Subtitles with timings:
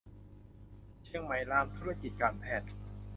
[1.03, 2.69] เชียงใหม่รามธุรกิจการแพทย์